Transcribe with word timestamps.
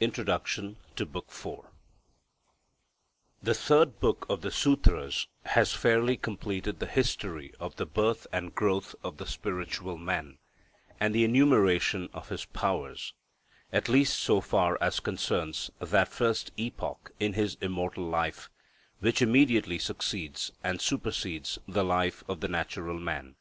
INTRODUCTION 0.00 0.78
TO 0.96 1.04
BOOK 1.04 1.26
IV 1.28 1.58
The 3.42 3.52
third 3.52 4.00
book 4.00 4.24
of 4.26 4.40
the 4.40 4.50
Sutras 4.50 5.26
has 5.44 5.74
fairly 5.74 6.16
completed 6.16 6.78
the 6.80 6.86
history 6.86 7.52
of 7.60 7.76
the 7.76 7.84
birth 7.84 8.26
and 8.32 8.54
growth 8.54 8.94
of 9.04 9.18
the 9.18 9.26
spiritual 9.26 9.98
man, 9.98 10.38
and 10.98 11.14
the 11.14 11.24
enumeration 11.24 12.08
of 12.14 12.30
his 12.30 12.46
powers; 12.46 13.12
at 13.70 13.86
least 13.90 14.16
so 14.18 14.40
far 14.40 14.78
as 14.80 14.98
concerns 14.98 15.70
that 15.78 16.08
first 16.08 16.52
epoch 16.56 17.10
in 17.20 17.34
his 17.34 17.58
immortal 17.60 18.04
life, 18.06 18.48
which 19.00 19.20
immediately 19.20 19.78
succeeds, 19.78 20.52
and 20.64 20.80
supersedes, 20.80 21.58
the 21.68 21.84
life 21.84 22.24
of 22.28 22.40
the 22.40 22.48
natural 22.48 22.98
man. 22.98 23.36